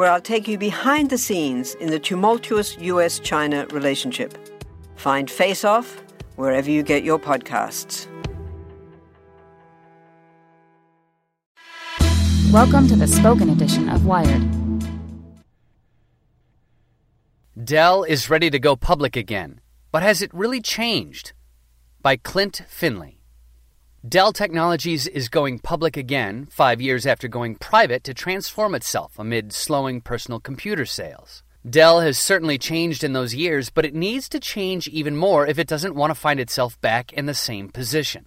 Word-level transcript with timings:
where 0.00 0.10
I'll 0.10 0.18
take 0.18 0.48
you 0.48 0.56
behind 0.56 1.10
the 1.10 1.18
scenes 1.18 1.74
in 1.74 1.90
the 1.90 1.98
tumultuous 1.98 2.74
US 2.78 3.18
China 3.18 3.66
relationship. 3.66 4.32
Find 4.96 5.30
Face 5.30 5.62
Off 5.62 6.02
wherever 6.36 6.70
you 6.70 6.82
get 6.82 7.04
your 7.04 7.18
podcasts. 7.18 8.06
Welcome 12.50 12.88
to 12.88 12.96
the 12.96 13.06
spoken 13.06 13.50
edition 13.50 13.90
of 13.90 14.06
Wired. 14.06 14.42
Dell 17.62 18.02
is 18.02 18.30
ready 18.30 18.48
to 18.48 18.58
go 18.58 18.76
public 18.76 19.16
again, 19.16 19.60
but 19.92 20.02
has 20.02 20.22
it 20.22 20.32
really 20.32 20.62
changed? 20.62 21.34
By 22.00 22.16
Klint 22.16 22.64
Finley. 22.68 23.19
Dell 24.08 24.32
Technologies 24.32 25.06
is 25.06 25.28
going 25.28 25.58
public 25.58 25.94
again, 25.94 26.46
five 26.50 26.80
years 26.80 27.04
after 27.04 27.28
going 27.28 27.56
private 27.56 28.02
to 28.04 28.14
transform 28.14 28.74
itself 28.74 29.18
amid 29.18 29.52
slowing 29.52 30.00
personal 30.00 30.40
computer 30.40 30.86
sales. 30.86 31.42
Dell 31.68 32.00
has 32.00 32.16
certainly 32.16 32.56
changed 32.56 33.04
in 33.04 33.12
those 33.12 33.34
years, 33.34 33.68
but 33.68 33.84
it 33.84 33.94
needs 33.94 34.26
to 34.30 34.40
change 34.40 34.88
even 34.88 35.16
more 35.16 35.46
if 35.46 35.58
it 35.58 35.68
doesn't 35.68 35.94
want 35.94 36.10
to 36.12 36.18
find 36.18 36.40
itself 36.40 36.80
back 36.80 37.12
in 37.12 37.26
the 37.26 37.34
same 37.34 37.68
position. 37.68 38.24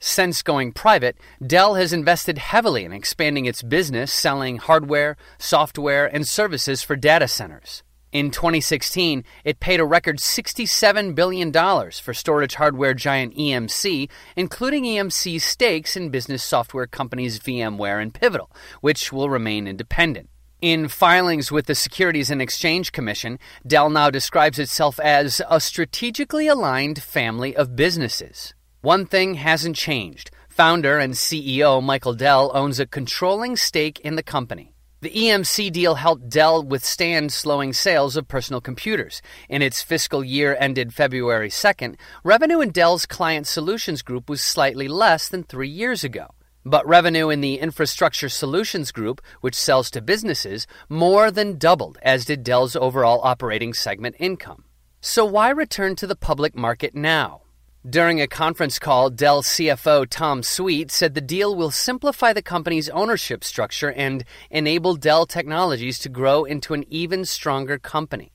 Since 0.00 0.42
going 0.42 0.72
private, 0.72 1.16
Dell 1.40 1.74
has 1.74 1.92
invested 1.92 2.38
heavily 2.38 2.84
in 2.84 2.92
expanding 2.92 3.46
its 3.46 3.62
business 3.62 4.12
selling 4.12 4.56
hardware, 4.56 5.16
software, 5.38 6.12
and 6.12 6.26
services 6.26 6.82
for 6.82 6.96
data 6.96 7.28
centers. 7.28 7.84
In 8.14 8.30
2016, 8.30 9.24
it 9.42 9.58
paid 9.58 9.80
a 9.80 9.84
record 9.84 10.18
$67 10.18 11.16
billion 11.16 11.52
for 11.52 12.14
storage 12.14 12.54
hardware 12.54 12.94
giant 12.94 13.34
EMC, 13.36 14.08
including 14.36 14.84
EMC's 14.84 15.42
stakes 15.42 15.96
in 15.96 16.10
business 16.10 16.44
software 16.44 16.86
companies 16.86 17.40
VMware 17.40 18.00
and 18.00 18.14
Pivotal, 18.14 18.52
which 18.80 19.12
will 19.12 19.28
remain 19.28 19.66
independent. 19.66 20.30
In 20.60 20.86
filings 20.86 21.50
with 21.50 21.66
the 21.66 21.74
Securities 21.74 22.30
and 22.30 22.40
Exchange 22.40 22.92
Commission, 22.92 23.36
Dell 23.66 23.90
now 23.90 24.10
describes 24.10 24.60
itself 24.60 25.00
as 25.00 25.42
a 25.50 25.60
strategically 25.60 26.46
aligned 26.46 27.02
family 27.02 27.56
of 27.56 27.74
businesses. 27.74 28.54
One 28.80 29.06
thing 29.06 29.34
hasn't 29.34 29.74
changed. 29.74 30.30
Founder 30.48 31.00
and 31.00 31.14
CEO 31.14 31.82
Michael 31.82 32.14
Dell 32.14 32.52
owns 32.54 32.78
a 32.78 32.86
controlling 32.86 33.56
stake 33.56 33.98
in 33.98 34.14
the 34.14 34.22
company. 34.22 34.73
The 35.04 35.10
EMC 35.10 35.70
deal 35.70 35.96
helped 35.96 36.30
Dell 36.30 36.62
withstand 36.62 37.30
slowing 37.30 37.74
sales 37.74 38.16
of 38.16 38.26
personal 38.26 38.62
computers. 38.62 39.20
In 39.50 39.60
its 39.60 39.82
fiscal 39.82 40.24
year 40.24 40.56
ended 40.58 40.94
February 40.94 41.50
2nd, 41.50 41.96
revenue 42.22 42.62
in 42.62 42.70
Dell's 42.70 43.04
Client 43.04 43.46
Solutions 43.46 44.00
Group 44.00 44.30
was 44.30 44.40
slightly 44.40 44.88
less 44.88 45.28
than 45.28 45.42
three 45.42 45.68
years 45.68 46.04
ago. 46.04 46.28
But 46.64 46.88
revenue 46.88 47.28
in 47.28 47.42
the 47.42 47.58
Infrastructure 47.58 48.30
Solutions 48.30 48.92
Group, 48.92 49.20
which 49.42 49.54
sells 49.54 49.90
to 49.90 50.00
businesses, 50.00 50.66
more 50.88 51.30
than 51.30 51.58
doubled, 51.58 51.98
as 52.00 52.24
did 52.24 52.42
Dell's 52.42 52.74
overall 52.74 53.20
operating 53.24 53.74
segment 53.74 54.16
income. 54.18 54.64
So 55.02 55.26
why 55.26 55.50
return 55.50 55.96
to 55.96 56.06
the 56.06 56.16
public 56.16 56.56
market 56.56 56.94
now? 56.94 57.43
During 57.86 58.18
a 58.18 58.26
conference 58.26 58.78
call, 58.78 59.10
Dell 59.10 59.42
CFO 59.42 60.06
Tom 60.08 60.42
Sweet 60.42 60.90
said 60.90 61.12
the 61.12 61.20
deal 61.20 61.54
will 61.54 61.70
simplify 61.70 62.32
the 62.32 62.40
company's 62.40 62.88
ownership 62.88 63.44
structure 63.44 63.92
and 63.92 64.24
enable 64.50 64.96
Dell 64.96 65.26
Technologies 65.26 65.98
to 65.98 66.08
grow 66.08 66.44
into 66.44 66.72
an 66.72 66.86
even 66.88 67.26
stronger 67.26 67.78
company. 67.78 68.32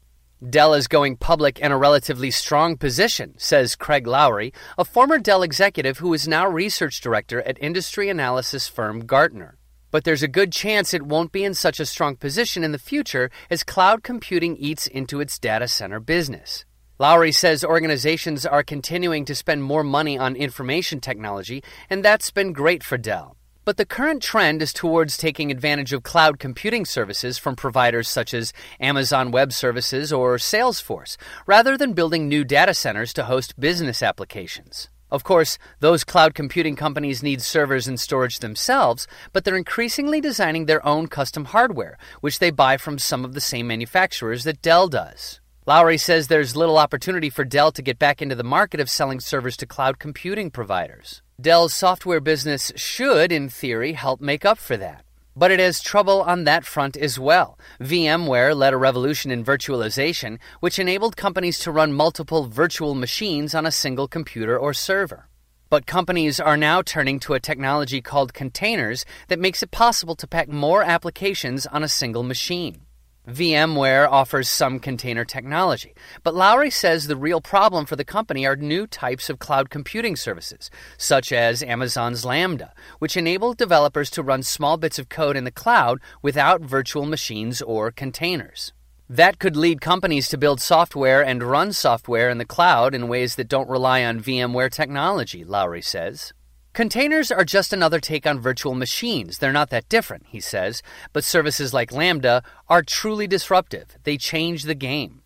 Dell 0.47 0.75
is 0.75 0.87
going 0.87 1.17
public 1.17 1.57
in 1.57 1.71
a 1.71 1.79
relatively 1.79 2.29
strong 2.29 2.77
position, 2.77 3.33
says 3.39 3.75
Craig 3.75 4.05
Lowry, 4.05 4.53
a 4.77 4.85
former 4.85 5.17
Dell 5.17 5.41
executive 5.41 5.97
who 5.97 6.13
is 6.13 6.27
now 6.27 6.47
research 6.47 7.01
director 7.01 7.41
at 7.41 7.57
industry 7.59 8.07
analysis 8.07 8.67
firm 8.67 9.07
Gartner. 9.07 9.57
But 9.89 10.03
there's 10.03 10.21
a 10.21 10.27
good 10.27 10.51
chance 10.51 10.93
it 10.93 11.01
won't 11.01 11.31
be 11.31 11.43
in 11.43 11.55
such 11.55 11.79
a 11.79 11.87
strong 11.87 12.17
position 12.17 12.63
in 12.63 12.71
the 12.71 12.77
future 12.77 13.31
as 13.49 13.63
cloud 13.63 14.03
computing 14.03 14.55
eats 14.57 14.85
into 14.85 15.19
its 15.19 15.39
data 15.39 15.67
center 15.67 15.99
business. 15.99 16.65
Lowry 17.01 17.31
says 17.31 17.63
organizations 17.63 18.45
are 18.45 18.61
continuing 18.61 19.23
to 19.23 19.33
spend 19.33 19.63
more 19.63 19.85
money 19.85 20.17
on 20.17 20.35
information 20.35 20.99
technology, 20.99 21.63
and 21.89 22.03
that's 22.03 22.29
been 22.29 22.51
great 22.51 22.83
for 22.83 22.97
Dell. 22.97 23.37
But 23.63 23.77
the 23.77 23.85
current 23.85 24.21
trend 24.21 24.61
is 24.61 24.73
towards 24.73 25.15
taking 25.15 25.49
advantage 25.49 25.93
of 25.93 26.03
cloud 26.03 26.39
computing 26.39 26.83
services 26.83 27.37
from 27.37 27.55
providers 27.55 28.09
such 28.09 28.33
as 28.33 28.51
Amazon 28.81 29.31
Web 29.31 29.53
Services 29.53 30.11
or 30.11 30.35
Salesforce, 30.35 31.15
rather 31.45 31.77
than 31.77 31.93
building 31.93 32.27
new 32.27 32.43
data 32.43 32.73
centers 32.73 33.13
to 33.13 33.23
host 33.23 33.57
business 33.57 34.03
applications. 34.03 34.89
Of 35.09 35.23
course, 35.23 35.57
those 35.79 36.03
cloud 36.03 36.33
computing 36.33 36.75
companies 36.75 37.23
need 37.23 37.41
servers 37.41 37.87
and 37.87 37.97
storage 37.97 38.39
themselves, 38.39 39.07
but 39.31 39.45
they're 39.45 39.55
increasingly 39.55 40.19
designing 40.19 40.65
their 40.65 40.85
own 40.85 41.07
custom 41.07 41.45
hardware, 41.45 41.97
which 42.19 42.39
they 42.39 42.51
buy 42.51 42.75
from 42.75 42.99
some 42.99 43.23
of 43.23 43.35
the 43.35 43.39
same 43.39 43.67
manufacturers 43.67 44.43
that 44.43 44.61
Dell 44.61 44.89
does. 44.89 45.39
Lowry 45.69 45.99
says 45.99 46.29
there's 46.29 46.55
little 46.55 46.79
opportunity 46.79 47.29
for 47.29 47.45
Dell 47.45 47.71
to 47.73 47.83
get 47.83 47.99
back 47.99 48.23
into 48.23 48.33
the 48.33 48.43
market 48.43 48.79
of 48.79 48.89
selling 48.89 49.19
servers 49.19 49.55
to 49.57 49.67
cloud 49.67 49.99
computing 49.99 50.49
providers. 50.49 51.21
Dell's 51.39 51.75
software 51.75 52.19
business 52.19 52.71
should, 52.75 53.31
in 53.31 53.49
theory, 53.49 53.93
help 53.93 54.19
make 54.19 54.45
up 54.45 54.57
for 54.57 54.77
that. 54.77 55.05
But 55.35 55.51
it 55.51 55.59
has 55.59 55.79
trouble 55.79 56.23
on 56.23 56.45
that 56.45 56.65
front 56.65 56.97
as 56.97 57.19
well. 57.19 57.59
VMware 57.79 58.55
led 58.55 58.73
a 58.73 58.77
revolution 58.77 59.29
in 59.29 59.45
virtualization, 59.45 60.39
which 60.59 60.79
enabled 60.79 61.15
companies 61.15 61.59
to 61.59 61.71
run 61.71 61.93
multiple 61.93 62.47
virtual 62.47 62.95
machines 62.95 63.53
on 63.53 63.67
a 63.67 63.71
single 63.71 64.07
computer 64.07 64.57
or 64.57 64.73
server. 64.73 65.27
But 65.69 65.85
companies 65.85 66.39
are 66.39 66.57
now 66.57 66.81
turning 66.81 67.19
to 67.19 67.35
a 67.35 67.39
technology 67.39 68.01
called 68.01 68.33
containers 68.33 69.05
that 69.27 69.37
makes 69.37 69.61
it 69.61 69.69
possible 69.69 70.15
to 70.15 70.25
pack 70.25 70.49
more 70.49 70.81
applications 70.81 71.67
on 71.67 71.83
a 71.83 71.87
single 71.87 72.23
machine. 72.23 72.87
VMware 73.29 74.09
offers 74.09 74.49
some 74.49 74.79
container 74.79 75.23
technology, 75.23 75.93
but 76.23 76.33
Lowry 76.33 76.71
says 76.71 77.05
the 77.05 77.15
real 77.15 77.41
problem 77.41 77.85
for 77.85 77.95
the 77.95 78.03
company 78.03 78.45
are 78.45 78.55
new 78.55 78.87
types 78.87 79.29
of 79.29 79.37
cloud 79.37 79.69
computing 79.69 80.15
services, 80.15 80.71
such 80.97 81.31
as 81.31 81.61
Amazon's 81.61 82.25
Lambda, 82.25 82.73
which 82.97 83.15
enable 83.15 83.53
developers 83.53 84.09
to 84.09 84.23
run 84.23 84.41
small 84.41 84.77
bits 84.77 84.97
of 84.97 85.09
code 85.09 85.37
in 85.37 85.43
the 85.43 85.51
cloud 85.51 85.99
without 86.21 86.61
virtual 86.61 87.05
machines 87.05 87.61
or 87.61 87.91
containers. 87.91 88.73
That 89.07 89.39
could 89.39 89.55
lead 89.55 89.79
companies 89.79 90.27
to 90.29 90.37
build 90.37 90.59
software 90.59 91.23
and 91.23 91.43
run 91.43 91.71
software 91.73 92.29
in 92.29 92.39
the 92.39 92.45
cloud 92.45 92.95
in 92.95 93.07
ways 93.07 93.35
that 93.35 93.47
don't 93.47 93.69
rely 93.69 94.03
on 94.03 94.21
VMware 94.21 94.71
technology, 94.71 95.43
Lowry 95.43 95.81
says. 95.81 96.33
Containers 96.79 97.29
are 97.29 97.43
just 97.43 97.73
another 97.73 97.99
take 97.99 98.25
on 98.25 98.39
virtual 98.39 98.73
machines. 98.73 99.39
They're 99.39 99.51
not 99.51 99.69
that 99.69 99.89
different, 99.89 100.27
he 100.27 100.39
says, 100.39 100.81
but 101.11 101.25
services 101.25 101.73
like 101.73 101.91
Lambda 101.91 102.41
are 102.69 102.83
truly 102.83 103.27
disruptive. 103.27 103.97
They 104.03 104.15
change 104.15 104.63
the 104.63 104.75
game. 104.75 105.21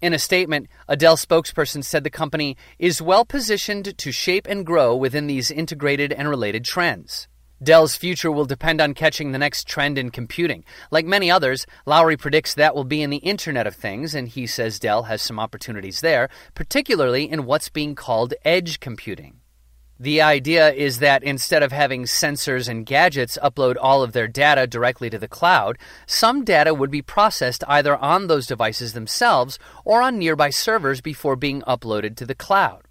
In 0.00 0.14
a 0.14 0.20
statement, 0.20 0.68
a 0.86 0.96
Dell 0.96 1.16
spokesperson 1.16 1.82
said 1.82 2.04
the 2.04 2.10
company 2.10 2.56
is 2.78 3.02
well 3.02 3.24
positioned 3.24 3.98
to 3.98 4.12
shape 4.12 4.46
and 4.46 4.64
grow 4.64 4.94
within 4.94 5.26
these 5.26 5.50
integrated 5.50 6.12
and 6.12 6.28
related 6.28 6.64
trends. 6.64 7.26
Dell's 7.60 7.96
future 7.96 8.30
will 8.30 8.44
depend 8.44 8.80
on 8.80 8.94
catching 8.94 9.32
the 9.32 9.38
next 9.40 9.66
trend 9.66 9.98
in 9.98 10.12
computing. 10.12 10.64
Like 10.92 11.06
many 11.06 11.28
others, 11.28 11.66
Lowry 11.86 12.16
predicts 12.16 12.54
that 12.54 12.76
will 12.76 12.84
be 12.84 13.02
in 13.02 13.10
the 13.10 13.16
Internet 13.16 13.66
of 13.66 13.74
Things, 13.74 14.14
and 14.14 14.28
he 14.28 14.46
says 14.46 14.78
Dell 14.78 15.02
has 15.02 15.20
some 15.20 15.40
opportunities 15.40 16.02
there, 16.02 16.28
particularly 16.54 17.28
in 17.28 17.46
what's 17.46 17.68
being 17.68 17.96
called 17.96 18.34
edge 18.44 18.78
computing. 18.78 19.40
The 19.98 20.20
idea 20.20 20.72
is 20.72 20.98
that 20.98 21.22
instead 21.22 21.62
of 21.62 21.70
having 21.70 22.02
sensors 22.02 22.68
and 22.68 22.84
gadgets 22.84 23.38
upload 23.40 23.76
all 23.80 24.02
of 24.02 24.12
their 24.12 24.26
data 24.26 24.66
directly 24.66 25.08
to 25.10 25.18
the 25.18 25.28
cloud, 25.28 25.78
some 26.04 26.44
data 26.44 26.74
would 26.74 26.90
be 26.90 27.00
processed 27.00 27.62
either 27.68 27.96
on 27.96 28.26
those 28.26 28.48
devices 28.48 28.92
themselves 28.92 29.56
or 29.84 30.02
on 30.02 30.18
nearby 30.18 30.50
servers 30.50 31.00
before 31.00 31.36
being 31.36 31.62
uploaded 31.62 32.16
to 32.16 32.26
the 32.26 32.34
cloud. 32.34 32.82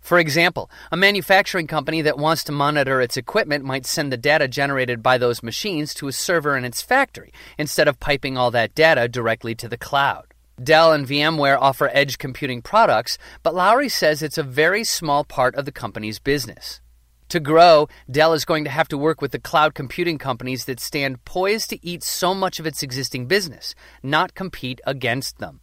For 0.00 0.18
example, 0.18 0.70
a 0.92 0.96
manufacturing 0.98 1.66
company 1.66 2.02
that 2.02 2.18
wants 2.18 2.44
to 2.44 2.52
monitor 2.52 3.00
its 3.00 3.16
equipment 3.16 3.64
might 3.64 3.86
send 3.86 4.12
the 4.12 4.16
data 4.18 4.48
generated 4.48 5.02
by 5.02 5.16
those 5.16 5.42
machines 5.42 5.94
to 5.94 6.08
a 6.08 6.12
server 6.12 6.56
in 6.56 6.64
its 6.64 6.82
factory 6.82 7.32
instead 7.56 7.88
of 7.88 8.00
piping 8.00 8.36
all 8.36 8.50
that 8.50 8.74
data 8.74 9.08
directly 9.08 9.54
to 9.54 9.68
the 9.68 9.76
cloud. 9.78 10.29
Dell 10.62 10.92
and 10.92 11.06
VMware 11.06 11.56
offer 11.58 11.88
edge 11.92 12.18
computing 12.18 12.60
products, 12.60 13.16
but 13.42 13.54
Lowry 13.54 13.88
says 13.88 14.22
it's 14.22 14.36
a 14.36 14.42
very 14.42 14.84
small 14.84 15.24
part 15.24 15.54
of 15.54 15.64
the 15.64 15.72
company's 15.72 16.18
business. 16.18 16.82
To 17.30 17.40
grow, 17.40 17.88
Dell 18.10 18.34
is 18.34 18.44
going 18.44 18.64
to 18.64 18.70
have 18.70 18.88
to 18.88 18.98
work 18.98 19.22
with 19.22 19.30
the 19.30 19.38
cloud 19.38 19.74
computing 19.74 20.18
companies 20.18 20.66
that 20.66 20.78
stand 20.78 21.24
poised 21.24 21.70
to 21.70 21.86
eat 21.86 22.02
so 22.02 22.34
much 22.34 22.60
of 22.60 22.66
its 22.66 22.82
existing 22.82 23.26
business, 23.26 23.74
not 24.02 24.34
compete 24.34 24.80
against 24.86 25.38
them. 25.38 25.60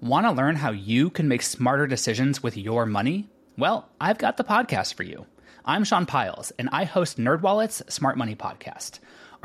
Want 0.00 0.26
to 0.26 0.32
learn 0.32 0.56
how 0.56 0.70
you 0.70 1.10
can 1.10 1.26
make 1.26 1.42
smarter 1.42 1.86
decisions 1.86 2.42
with 2.42 2.56
your 2.56 2.86
money? 2.86 3.28
Well, 3.56 3.88
I've 4.00 4.18
got 4.18 4.36
the 4.36 4.44
podcast 4.44 4.94
for 4.94 5.02
you. 5.02 5.26
I'm 5.64 5.82
Sean 5.82 6.06
Pyles, 6.06 6.52
and 6.58 6.68
I 6.70 6.84
host 6.84 7.18
NerdWallet's 7.18 7.82
Smart 7.92 8.16
Money 8.16 8.36
Podcast. 8.36 9.00